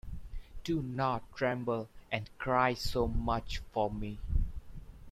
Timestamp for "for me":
3.71-4.17